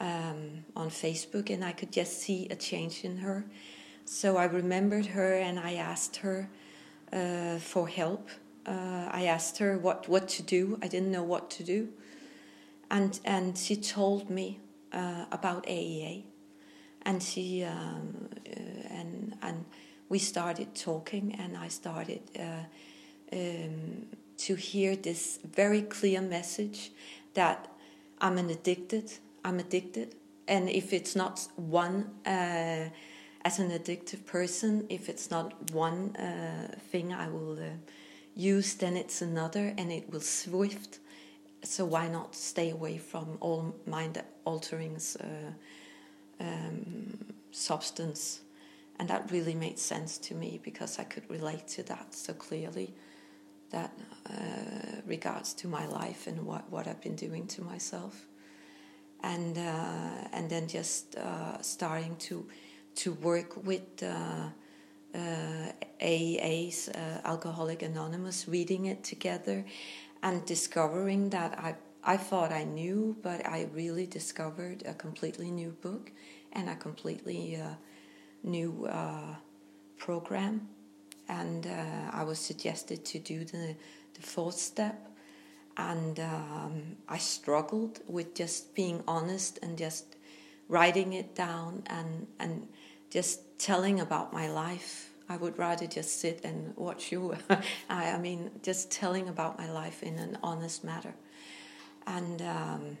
um, 0.00 0.64
on 0.76 0.88
Facebook, 0.90 1.50
and 1.50 1.64
I 1.64 1.72
could 1.72 1.92
just 1.92 2.20
see 2.20 2.48
a 2.50 2.56
change 2.56 3.04
in 3.04 3.18
her. 3.18 3.44
So 4.04 4.36
I 4.36 4.44
remembered 4.44 5.06
her, 5.06 5.34
and 5.34 5.58
I 5.58 5.74
asked 5.74 6.16
her 6.16 6.48
uh, 7.12 7.58
for 7.58 7.88
help. 7.88 8.28
Uh, 8.66 9.08
I 9.10 9.24
asked 9.24 9.58
her 9.58 9.76
what 9.78 10.08
what 10.08 10.28
to 10.28 10.42
do. 10.42 10.78
I 10.82 10.88
didn't 10.88 11.10
know 11.10 11.24
what 11.24 11.50
to 11.52 11.64
do, 11.64 11.88
and 12.90 13.18
and 13.24 13.58
she 13.58 13.76
told 13.76 14.30
me 14.30 14.60
uh, 14.92 15.24
about 15.32 15.66
AEA, 15.66 16.24
and 17.02 17.22
she 17.22 17.64
um, 17.64 18.28
and 18.90 19.36
and 19.42 19.64
we 20.10 20.18
started 20.18 20.74
talking, 20.74 21.36
and 21.38 21.56
I 21.56 21.68
started 21.68 22.20
uh, 22.38 22.64
um, 23.32 24.06
to 24.38 24.54
hear 24.56 24.96
this 24.96 25.38
very 25.44 25.82
clear 25.82 26.20
message 26.20 26.90
that 27.34 27.68
I'm 28.20 28.36
an 28.36 28.50
addicted. 28.50 29.12
I'm 29.44 29.60
addicted, 29.60 30.16
and 30.48 30.68
if 30.68 30.92
it's 30.92 31.14
not 31.14 31.48
one 31.56 32.10
uh, 32.26 32.90
as 33.44 33.58
an 33.60 33.70
addictive 33.70 34.26
person, 34.26 34.84
if 34.88 35.08
it's 35.08 35.30
not 35.30 35.70
one 35.70 36.16
uh, 36.16 36.74
thing, 36.90 37.14
I 37.14 37.28
will 37.28 37.58
uh, 37.58 37.76
use, 38.34 38.74
then 38.74 38.96
it's 38.96 39.22
another, 39.22 39.72
and 39.78 39.92
it 39.92 40.10
will 40.10 40.20
swift. 40.20 40.98
So 41.62 41.84
why 41.84 42.08
not 42.08 42.34
stay 42.34 42.70
away 42.70 42.98
from 42.98 43.38
all 43.40 43.76
mind 43.86 44.20
altering 44.44 44.98
uh, 45.20 46.44
um, 46.44 47.16
substance? 47.52 48.40
And 49.00 49.08
that 49.08 49.30
really 49.32 49.54
made 49.54 49.78
sense 49.78 50.18
to 50.18 50.34
me 50.34 50.60
because 50.62 50.98
I 50.98 51.04
could 51.04 51.28
relate 51.30 51.66
to 51.68 51.82
that 51.84 52.14
so 52.14 52.34
clearly. 52.34 52.92
That 53.70 53.98
uh, 54.28 55.00
regards 55.06 55.54
to 55.54 55.68
my 55.68 55.86
life 55.86 56.26
and 56.26 56.44
what, 56.44 56.70
what 56.70 56.86
I've 56.86 57.00
been 57.00 57.16
doing 57.16 57.46
to 57.46 57.62
myself, 57.62 58.26
and 59.22 59.56
uh, 59.56 60.28
and 60.32 60.50
then 60.50 60.68
just 60.68 61.16
uh, 61.16 61.62
starting 61.62 62.16
to 62.16 62.46
to 62.96 63.12
work 63.14 63.64
with 63.64 64.02
uh, 64.02 64.50
uh, 65.14 65.72
AA's 66.02 66.90
uh, 66.90 67.20
Alcoholic 67.24 67.82
Anonymous, 67.82 68.48
reading 68.48 68.86
it 68.86 69.02
together, 69.02 69.64
and 70.22 70.44
discovering 70.44 71.30
that 71.30 71.58
I 71.58 71.76
I 72.04 72.18
thought 72.18 72.52
I 72.52 72.64
knew, 72.64 73.16
but 73.22 73.46
I 73.46 73.68
really 73.72 74.06
discovered 74.06 74.82
a 74.84 74.92
completely 74.92 75.50
new 75.50 75.70
book 75.80 76.12
and 76.52 76.68
a 76.68 76.76
completely 76.76 77.56
uh, 77.56 77.76
new 78.42 78.86
uh, 78.90 79.34
program. 79.98 80.68
And 81.28 81.66
uh, 81.66 82.10
I 82.12 82.24
was 82.24 82.38
suggested 82.38 83.04
to 83.06 83.18
do 83.18 83.44
the, 83.44 83.76
the 84.14 84.22
fourth 84.22 84.56
step. 84.56 85.08
And 85.76 86.18
um, 86.20 86.96
I 87.08 87.18
struggled 87.18 88.00
with 88.06 88.34
just 88.34 88.74
being 88.74 89.02
honest 89.06 89.58
and 89.62 89.78
just 89.78 90.16
writing 90.68 91.12
it 91.12 91.34
down 91.34 91.82
and, 91.86 92.26
and 92.38 92.68
just 93.10 93.58
telling 93.58 94.00
about 94.00 94.32
my 94.32 94.48
life. 94.48 95.10
I 95.28 95.36
would 95.36 95.56
rather 95.58 95.86
just 95.86 96.20
sit 96.20 96.40
and 96.44 96.76
watch 96.76 97.12
you. 97.12 97.36
I, 97.88 98.10
I, 98.10 98.18
mean, 98.18 98.50
just 98.62 98.90
telling 98.90 99.28
about 99.28 99.56
my 99.58 99.70
life 99.70 100.02
in 100.02 100.18
an 100.18 100.38
honest 100.42 100.82
manner. 100.82 101.14
And 102.06 102.42
um, 102.42 102.98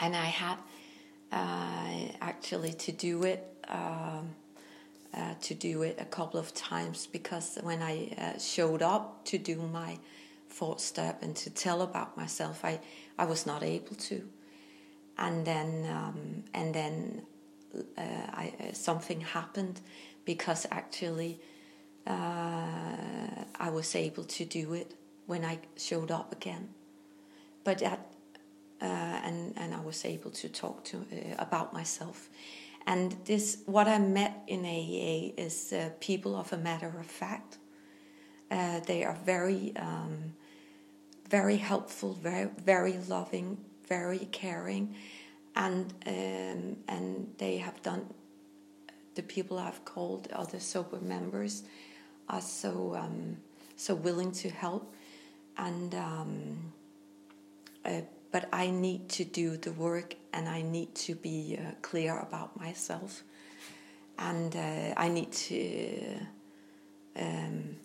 and 0.00 0.14
I 0.14 0.26
had 0.26 0.58
uh, 1.32 2.08
actually 2.20 2.72
to 2.72 2.92
do 2.92 3.24
it 3.24 3.44
um, 3.68 4.34
uh, 5.14 5.34
to 5.40 5.54
do 5.54 5.82
it 5.82 5.98
a 6.00 6.04
couple 6.04 6.38
of 6.38 6.52
times 6.54 7.06
because 7.06 7.58
when 7.62 7.82
I 7.82 8.12
uh, 8.18 8.38
showed 8.38 8.82
up 8.82 9.24
to 9.26 9.38
do 9.38 9.56
my 9.56 9.98
fourth 10.48 10.80
step 10.80 11.22
and 11.22 11.34
to 11.36 11.50
tell 11.50 11.82
about 11.82 12.16
myself, 12.16 12.64
I 12.64 12.80
I 13.18 13.24
was 13.24 13.46
not 13.46 13.62
able 13.62 13.96
to. 13.96 14.28
And 15.16 15.44
then 15.44 15.86
um, 15.90 16.44
and 16.54 16.74
then 16.74 17.22
uh, 17.74 18.02
I, 18.32 18.52
uh, 18.60 18.72
something 18.72 19.20
happened 19.20 19.80
because 20.24 20.66
actually 20.70 21.40
uh, 22.06 23.44
I 23.58 23.70
was 23.70 23.94
able 23.94 24.24
to 24.24 24.44
do 24.44 24.74
it 24.74 24.94
when 25.26 25.44
I 25.44 25.58
showed 25.76 26.10
up 26.10 26.32
again. 26.32 26.68
But 27.64 27.78
that, 27.78 28.06
uh, 28.80 28.84
and 28.84 29.54
and 29.56 29.74
I 29.74 29.80
was 29.80 30.04
able 30.04 30.30
to 30.30 30.48
talk 30.48 30.84
to 30.84 30.96
uh, 30.98 31.34
about 31.38 31.72
myself. 31.72 32.28
And 32.86 33.16
this, 33.26 33.58
what 33.66 33.86
I 33.86 33.98
met 33.98 34.44
in 34.46 34.62
AEA 34.62 35.34
is 35.36 35.72
uh, 35.74 35.90
people 36.00 36.34
of 36.34 36.52
a 36.54 36.56
matter 36.56 36.92
of 36.98 37.06
fact. 37.06 37.58
they 38.86 39.04
are 39.04 39.18
very, 39.26 39.74
um, 39.76 40.32
very 41.28 41.58
helpful, 41.58 42.14
very, 42.14 42.48
very 42.64 42.96
loving, 43.06 43.58
very 43.86 44.26
caring 44.32 44.94
and 45.58 45.92
um, 46.06 46.76
and 46.88 47.34
they 47.36 47.58
have 47.58 47.82
done. 47.82 48.06
The 49.16 49.22
people 49.22 49.58
I've 49.58 49.84
called 49.84 50.28
other 50.32 50.60
sober 50.60 51.00
members 51.00 51.64
are 52.28 52.40
so 52.40 52.94
um, 52.94 53.36
so 53.76 53.94
willing 53.94 54.32
to 54.32 54.48
help, 54.48 54.94
and 55.56 55.94
um, 55.94 56.72
uh, 57.84 58.02
but 58.30 58.48
I 58.52 58.70
need 58.70 59.08
to 59.10 59.24
do 59.24 59.56
the 59.56 59.72
work, 59.72 60.14
and 60.32 60.48
I 60.48 60.62
need 60.62 60.94
to 61.06 61.14
be 61.14 61.58
uh, 61.58 61.72
clear 61.82 62.18
about 62.18 62.58
myself, 62.58 63.22
and 64.18 64.54
uh, 64.54 64.94
I 64.96 65.08
need 65.08 65.32
to. 65.32 66.26
Um, 67.16 67.76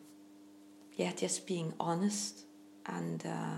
yeah, 0.95 1.11
just 1.15 1.47
being 1.47 1.73
honest, 1.79 2.45
and 2.85 3.25
uh, 3.25 3.57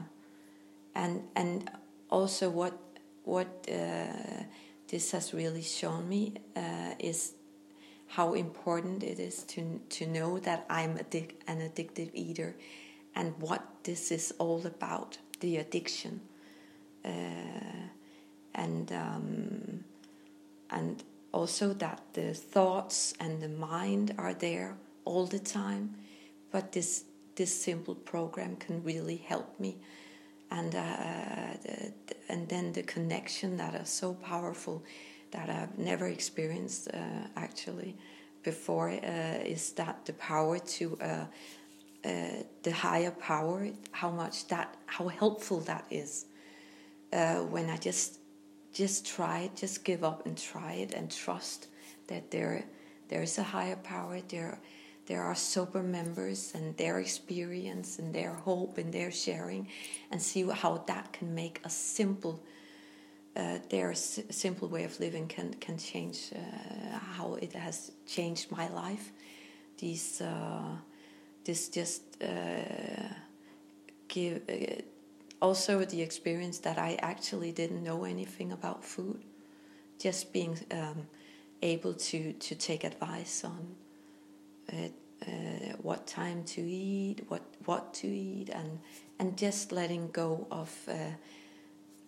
and 0.93 1.23
and 1.35 1.69
also 2.09 2.49
what 2.49 2.77
what 3.23 3.67
uh, 3.69 4.43
this 4.87 5.11
has 5.11 5.33
really 5.33 5.61
shown 5.61 6.07
me 6.07 6.33
uh, 6.55 6.93
is 6.99 7.33
how 8.07 8.33
important 8.33 9.03
it 9.03 9.19
is 9.19 9.43
to 9.43 9.81
to 9.89 10.05
know 10.05 10.39
that 10.39 10.65
I'm 10.69 10.97
addic- 10.97 11.35
an 11.47 11.59
addictive 11.59 12.11
eater, 12.13 12.55
and 13.15 13.33
what 13.39 13.63
this 13.83 14.11
is 14.11 14.33
all 14.37 14.65
about 14.65 15.17
the 15.41 15.57
addiction, 15.57 16.21
and 18.55 18.91
um, 18.91 19.83
and 20.69 21.03
also 21.31 21.73
that 21.73 22.01
the 22.13 22.33
thoughts 22.33 23.13
and 23.19 23.41
the 23.41 23.49
mind 23.49 24.13
are 24.17 24.33
there 24.33 24.77
all 25.03 25.25
the 25.25 25.39
time, 25.39 25.95
but 26.51 26.71
this 26.71 27.03
this 27.35 27.53
simple 27.53 27.95
program 27.95 28.55
can 28.55 28.83
really 28.83 29.17
help 29.17 29.59
me. 29.59 29.77
And 30.51 30.73
uh, 30.75 31.57
and 32.29 32.47
then 32.47 32.73
the 32.73 32.83
connection 32.83 33.57
that 33.57 33.75
is 33.75 33.89
so 33.89 34.13
powerful 34.13 34.83
that 35.31 35.49
I've 35.49 35.77
never 35.77 36.07
experienced 36.07 36.87
uh, 36.93 36.97
actually 37.35 37.95
before 38.43 38.89
uh, 38.89 39.43
is 39.43 39.71
that 39.73 40.05
the 40.05 40.13
power 40.13 40.59
to 40.59 40.97
uh, 41.01 41.25
uh, 42.05 42.09
the 42.63 42.71
higher 42.71 43.11
power 43.11 43.69
how 43.91 44.11
much 44.11 44.47
that 44.47 44.75
how 44.85 45.07
helpful 45.07 45.59
that 45.61 45.85
is 45.89 46.25
uh, 47.15 47.39
when 47.53 47.69
I 47.69 47.77
just 47.77 48.19
just 48.73 49.05
try 49.07 49.39
it 49.39 49.55
just 49.55 49.85
give 49.85 50.03
up 50.03 50.25
and 50.25 50.37
try 50.37 50.73
it 50.73 50.93
and 50.93 51.09
trust 51.09 51.67
that 52.07 52.29
there 52.31 52.65
there 53.07 53.23
is 53.23 53.37
a 53.37 53.43
higher 53.43 53.77
power 53.77 54.19
there 54.27 54.59
there 55.05 55.21
are 55.21 55.35
sober 55.35 55.83
members 55.83 56.53
and 56.55 56.75
their 56.77 56.99
experience 56.99 57.99
and 57.99 58.13
their 58.13 58.33
hope 58.33 58.77
and 58.77 58.91
their 58.91 59.11
sharing, 59.11 59.67
and 60.11 60.21
see 60.21 60.43
how 60.49 60.83
that 60.87 61.13
can 61.13 61.35
make 61.35 61.61
a 61.63 61.69
simple, 61.69 62.43
uh, 63.35 63.59
their 63.69 63.91
s- 63.91 64.19
simple 64.31 64.67
way 64.67 64.83
of 64.83 64.99
living 64.99 65.27
can 65.27 65.53
can 65.55 65.77
change 65.77 66.31
uh, 66.35 66.97
how 66.97 67.35
it 67.35 67.53
has 67.53 67.91
changed 68.07 68.51
my 68.51 68.67
life. 68.69 69.11
These 69.77 70.21
uh, 70.21 70.77
this 71.43 71.69
just 71.69 72.01
uh, 72.23 73.13
give 74.07 74.41
uh, 74.49 74.81
also 75.41 75.85
the 75.85 76.01
experience 76.01 76.59
that 76.59 76.77
I 76.77 76.97
actually 77.01 77.51
didn't 77.51 77.83
know 77.83 78.05
anything 78.05 78.51
about 78.51 78.83
food, 78.83 79.21
just 79.99 80.33
being 80.33 80.57
um, 80.71 81.07
able 81.61 81.93
to 81.93 82.33
to 82.33 82.55
take 82.55 82.83
advice 82.83 83.43
on 83.43 83.75
uh, 84.71 84.75
uh, 85.27 85.29
what 85.81 86.07
time 86.07 86.43
to 86.43 86.61
eat, 86.61 87.23
what 87.27 87.43
what 87.65 87.93
to 87.95 88.07
eat, 88.07 88.49
and 88.49 88.79
and 89.19 89.37
just 89.37 89.71
letting 89.71 90.11
go 90.11 90.47
of 90.51 90.71
uh, 90.87 90.93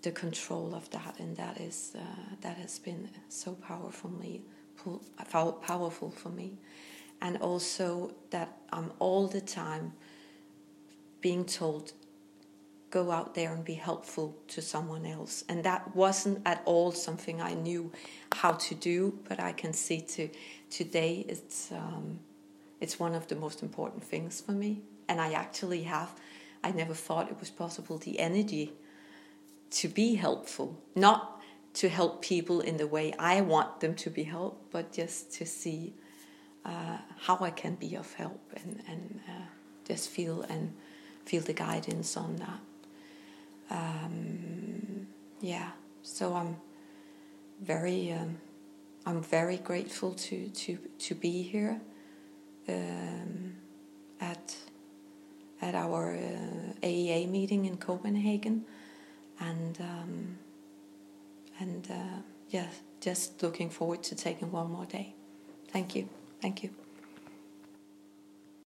the 0.02 0.12
control 0.12 0.74
of 0.76 0.90
that, 0.92 1.20
and 1.20 1.36
that 1.38 1.60
is 1.60 1.96
uh, 1.98 2.36
that 2.42 2.58
has 2.58 2.80
been 2.80 3.10
so 3.30 3.54
powerful 3.54 4.10
me, 4.10 4.42
powerful 5.62 6.12
for 6.12 6.30
me, 6.30 6.58
and 7.22 7.38
also 7.38 8.14
that 8.30 8.58
I'm 8.72 8.92
all 9.00 9.28
the 9.28 9.42
time 9.42 9.94
being 11.22 11.46
told 11.46 11.94
go 12.98 13.12
out 13.18 13.30
there 13.38 13.52
and 13.54 13.64
be 13.64 13.80
helpful 13.90 14.28
to 14.54 14.62
someone 14.62 15.06
else. 15.06 15.44
And 15.50 15.64
that 15.70 15.82
wasn't 15.96 16.38
at 16.46 16.60
all 16.66 16.92
something 16.92 17.42
I 17.52 17.54
knew 17.54 17.92
how 18.42 18.54
to 18.68 18.74
do, 18.92 18.98
but 19.28 19.38
I 19.40 19.52
can 19.62 19.74
see 19.74 20.02
to 20.16 20.30
today 20.70 21.14
it's 21.34 21.72
um, 21.72 22.06
it's 22.84 22.96
one 23.06 23.16
of 23.20 23.28
the 23.28 23.36
most 23.36 23.60
important 23.68 24.04
things 24.14 24.42
for 24.46 24.56
me. 24.64 24.72
And 25.10 25.18
I 25.28 25.30
actually 25.44 25.84
have, 25.84 26.10
I 26.68 26.70
never 26.72 26.96
thought 27.06 27.26
it 27.34 27.40
was 27.40 27.52
possible, 27.64 27.98
the 27.98 28.20
energy 28.30 28.66
to 29.80 29.88
be 29.88 30.16
helpful. 30.16 30.70
Not 30.96 31.22
to 31.82 31.90
help 31.90 32.14
people 32.34 32.58
in 32.70 32.78
the 32.78 32.88
way 32.88 33.14
I 33.34 33.42
want 33.42 33.80
them 33.82 33.94
to 34.04 34.10
be 34.10 34.24
helped, 34.24 34.72
but 34.76 34.86
just 34.92 35.32
to 35.38 35.46
see 35.46 35.94
uh, 36.66 36.98
how 37.26 37.38
I 37.50 37.52
can 37.52 37.76
be 37.76 37.96
of 37.96 38.14
help 38.14 38.44
and, 38.60 38.84
and 38.92 39.20
uh, 39.32 39.48
just 39.90 40.10
feel 40.10 40.42
and 40.54 40.74
feel 41.26 41.44
the 41.44 41.54
guidance 41.54 42.18
on 42.18 42.38
that. 42.38 42.60
Um, 43.70 45.08
yeah, 45.42 45.72
so 46.02 46.34
I'm 46.34 46.58
very 47.62 48.12
um, 48.12 48.38
I'm 49.06 49.22
very 49.22 49.58
grateful 49.58 50.14
to 50.14 50.50
to 50.50 50.78
to 51.00 51.16
be 51.16 51.42
here 51.42 51.80
um, 52.68 53.56
at 54.22 54.56
at 55.62 55.76
our 55.76 56.14
uh, 56.14 56.86
AEA 56.86 57.30
meeting 57.30 57.66
in 57.66 57.78
Copenhagen, 57.78 58.66
and 59.40 59.78
um, 59.82 60.38
and 61.60 61.88
uh, 61.90 62.22
yeah, 62.50 62.68
just 63.02 63.42
looking 63.44 63.70
forward 63.70 64.04
to 64.04 64.16
taking 64.16 64.52
one 64.52 64.72
more 64.72 64.86
day. 64.86 65.14
Thank 65.72 65.96
you, 65.96 66.08
thank 66.42 66.64
you. 66.64 66.87